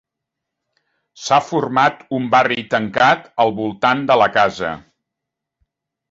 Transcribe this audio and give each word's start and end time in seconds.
S'ha 1.25 1.37
format 1.49 1.99
un 2.19 2.25
barri 2.35 2.63
tancat 2.71 3.27
al 3.45 3.53
voltant 3.59 4.01
de 4.13 4.17
la 4.23 4.29
casa. 4.39 4.71